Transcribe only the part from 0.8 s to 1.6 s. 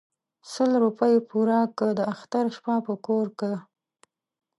روپۍ پوره